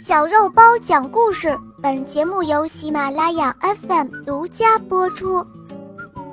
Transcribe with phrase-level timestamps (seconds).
[0.00, 5.38] 小肉包讲故事，本节目由喜马拉雅 FM 独家播出。《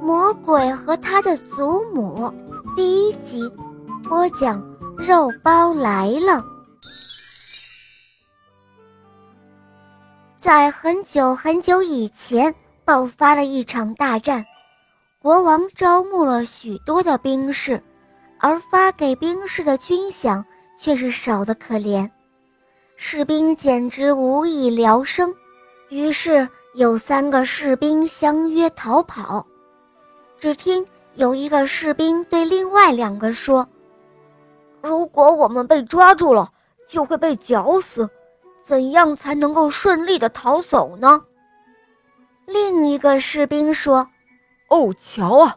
[0.02, 2.32] 魔鬼和他的祖母》
[2.76, 3.52] 第一集，
[4.04, 4.64] 播讲。
[4.98, 6.44] 肉包来了。
[10.40, 12.54] 在很久很久以前，
[12.84, 14.46] 爆发了一场大战，
[15.22, 17.82] 国王招募了许多的兵士，
[18.40, 20.44] 而发给兵士的军饷
[20.78, 22.10] 却是少得可怜。
[23.02, 25.34] 士兵简直无以聊生，
[25.88, 29.48] 于是有三个士兵相约逃跑。
[30.38, 33.66] 只听有一个士兵对另外两个说
[34.84, 36.52] ：“如果我们被抓住了，
[36.90, 38.08] 就会被绞死，
[38.62, 41.24] 怎样才能够顺利的逃走呢？”
[42.46, 44.10] 另一个士兵说
[44.68, 45.56] ：“哦，瞧啊，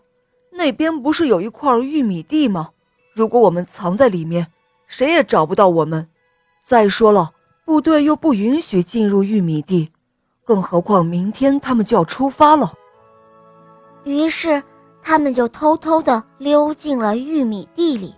[0.53, 2.71] 那边不是有一块玉米地吗？
[3.13, 4.47] 如果我们藏在里面，
[4.87, 6.09] 谁也找不到我们。”
[6.65, 7.31] 再说了，
[7.65, 9.91] 部队又不允许进入玉米地，
[10.45, 12.73] 更何况明天他们就要出发了。
[14.05, 14.63] 于是
[15.03, 18.15] 他们就偷偷地溜进了玉米地里。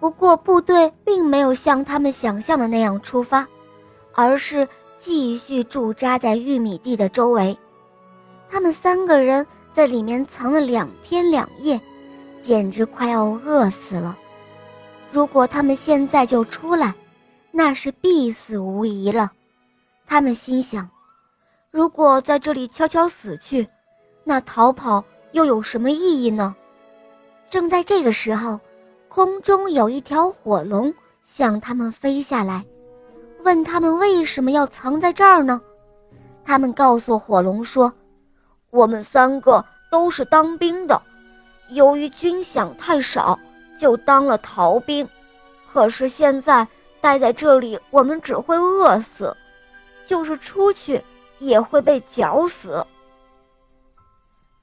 [0.00, 3.46] 不过部队并没有像他们想象的那样出发，
[4.14, 7.56] 而是继续驻扎在玉米地的周围。
[8.48, 11.80] 他们三个人在里面藏了两天两夜，
[12.40, 14.16] 简直快要饿死了。
[15.10, 16.94] 如果他们现在就出来，
[17.50, 19.32] 那是必死无疑了。
[20.06, 20.88] 他们心想：
[21.70, 23.68] 如果在这里悄悄死去，
[24.24, 26.54] 那逃跑又有什么意义呢？
[27.48, 28.60] 正在这个时候，
[29.08, 32.64] 空中有一条火龙向他们飞下来，
[33.42, 35.60] 问他们为什么要藏在这儿呢？
[36.44, 37.92] 他们告诉火龙说
[38.70, 41.00] ：“我们三个都是当兵的，
[41.70, 43.38] 由于军饷太少，
[43.78, 45.08] 就当了逃兵。
[45.70, 46.66] 可是现在……”
[47.00, 49.32] 待在这里，我们只会饿死；
[50.06, 51.02] 就是出去，
[51.38, 52.84] 也会被绞死。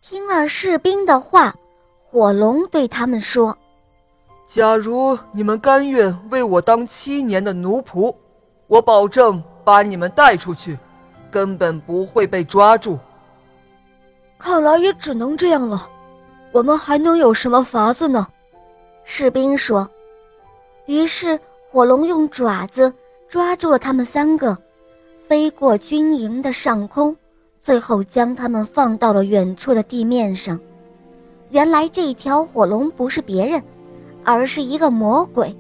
[0.02, 1.56] 听了士兵的话，
[2.03, 3.57] 火龙对他们说
[4.45, 8.16] ：“假如你们甘愿为我当七年的奴仆，
[8.68, 10.78] 我保证把你们带出去，
[11.31, 13.00] 根本不会被抓住。”
[14.38, 15.90] 看来也只能这样了，
[16.51, 18.28] 我们还能有什么法子呢？
[19.03, 19.90] 士兵说。
[20.85, 21.40] 于是。
[21.75, 22.94] 火龙用爪子
[23.28, 24.58] 抓住了他们三个，
[25.28, 27.13] 飞过军营的上空，
[27.59, 30.58] 最后将他们放到了远处的地面上。
[31.50, 33.62] 原来这条火龙不是别人，
[34.24, 35.53] 而是一个魔鬼。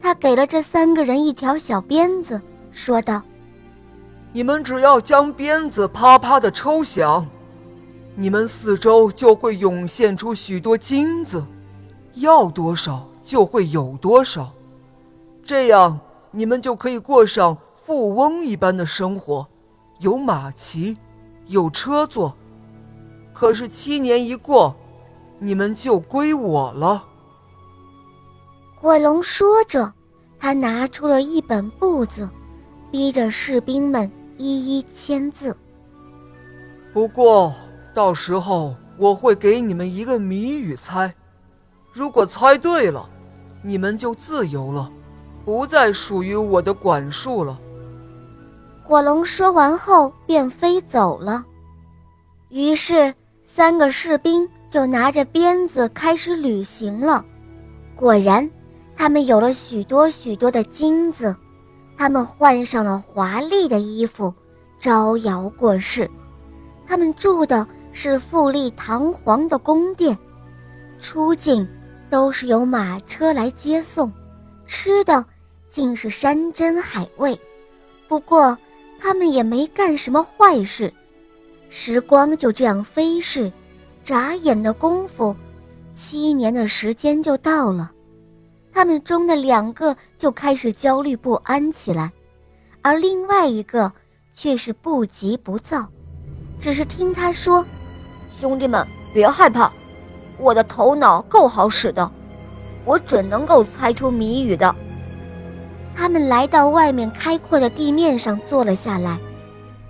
[0.00, 2.42] 他给了这三个人一条小鞭子，
[2.72, 3.22] 说道
[4.34, 7.24] ：“你们只要将鞭子啪啪的抽响，
[8.16, 11.46] 你们四周就会涌现出许多金子，
[12.14, 14.52] 要多少就会有多少。”
[15.44, 16.00] 这样，
[16.30, 19.46] 你们就可以过上富翁一般的生活，
[20.00, 20.96] 有马骑，
[21.46, 22.34] 有车坐。
[23.32, 24.74] 可是七年一过，
[25.38, 27.04] 你们就归我了。
[28.74, 29.92] 火龙说着，
[30.38, 32.28] 他拿出了一本簿子，
[32.90, 35.54] 逼着士兵们一一签字。
[36.92, 37.52] 不过，
[37.92, 41.12] 到时候我会给你们一个谜语猜，
[41.92, 43.08] 如果猜对了，
[43.62, 44.90] 你们就自由了。
[45.44, 47.58] 不再属于我的管束了。
[48.82, 51.44] 火龙说完后便飞走了。
[52.48, 57.24] 于是，三个士兵就拿着鞭子开始旅行了。
[57.96, 58.48] 果然，
[58.96, 61.34] 他们有了许多许多的金子，
[61.96, 64.32] 他们换上了华丽的衣服，
[64.78, 66.10] 招摇过市。
[66.86, 70.16] 他们住的是富丽堂皇的宫殿，
[71.00, 71.66] 出境
[72.10, 74.12] 都是由马车来接送，
[74.66, 75.24] 吃的。
[75.74, 77.36] 竟是山珍海味，
[78.06, 78.56] 不过
[79.00, 80.94] 他们也没干什么坏事。
[81.68, 83.50] 时光就这样飞逝，
[84.04, 85.34] 眨眼的功夫，
[85.92, 87.90] 七年的时间就到了。
[88.72, 92.12] 他们中的两个就开始焦虑不安起来，
[92.80, 93.92] 而另外一个
[94.32, 95.88] 却是不急不躁，
[96.60, 97.66] 只是听他说
[98.30, 99.72] ：“兄弟们，别害怕，
[100.38, 102.08] 我的头脑够好使的，
[102.84, 104.72] 我准能够猜出谜语的。”
[105.94, 109.18] 他们来到外面开阔的地面上坐了下来，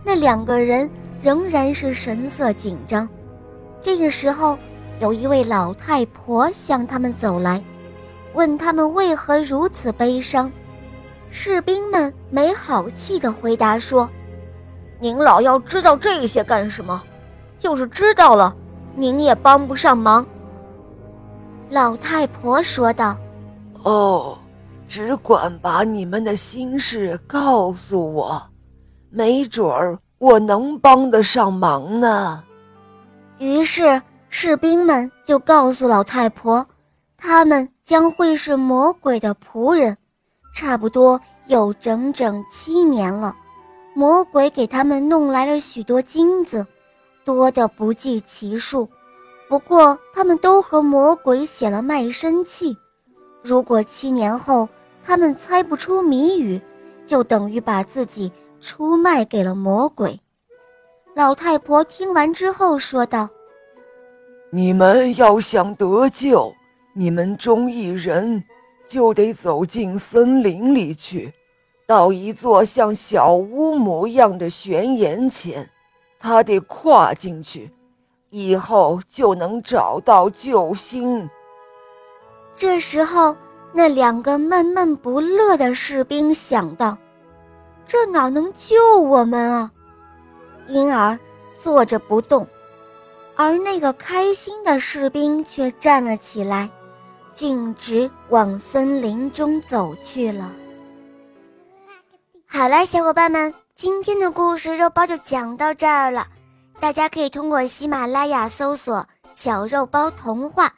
[0.04, 0.88] 那两个人
[1.22, 3.08] 仍然是神色紧张。
[3.80, 4.58] 这个时候，
[5.00, 7.62] 有一位老太婆向他们走来，
[8.34, 10.50] 问他们为何如此悲伤。
[11.30, 14.08] 士兵们没好气地回答说
[15.00, 17.02] ：“您老要知道这些干什么？
[17.58, 18.54] 就是知道了，
[18.94, 20.24] 您也帮不上忙。”
[21.70, 23.16] 老太婆说道
[23.82, 24.38] ：“哦。”
[24.88, 28.42] 只管把你们的心事告诉我，
[29.10, 32.42] 没准儿我能帮得上忙呢。”
[33.38, 36.64] 于是士兵们就告诉老太婆，
[37.16, 39.96] 他们将会是魔鬼的仆人，
[40.54, 43.34] 差不多有整整七年了。
[43.94, 46.66] 魔鬼给他们弄来了许多金子，
[47.24, 48.88] 多得不计其数。
[49.48, 52.76] 不过，他们都和魔鬼写了卖身契。
[53.44, 54.66] 如果七年后
[55.04, 56.58] 他们猜不出谜语，
[57.04, 60.18] 就等于把自己出卖给了魔鬼。
[61.14, 63.28] 老太婆听完之后说道
[64.48, 66.54] ：“你们要想得救，
[66.94, 68.42] 你们中一人
[68.88, 71.30] 就得走进森林里去。”
[71.86, 75.68] 到一座像小屋模样的悬崖前，
[76.18, 77.70] 他得跨进去，
[78.30, 81.28] 以后就能找到救星。
[82.56, 83.36] 这时候，
[83.72, 86.96] 那两个闷闷不乐的士兵想到
[87.86, 89.70] ：“这哪能救我们啊？”
[90.68, 91.18] 因而
[91.62, 92.46] 坐着不动，
[93.34, 96.70] 而那个开心的士兵却站了起来，
[97.34, 100.52] 径直往森林中走去了。
[102.46, 106.28] 好了，小伙伴们，今天的故事肉包就讲到这儿了。
[106.78, 109.04] 大家可以通过喜马拉雅搜索
[109.34, 110.72] “小肉包童话”，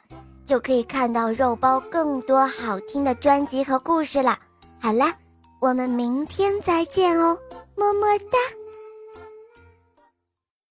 [0.47, 4.39] 就可以看到肉包更多好听的专辑和故事了。
[4.81, 5.13] 好啦，
[5.61, 7.37] 我们明天再见哦，
[7.75, 8.37] 么么哒。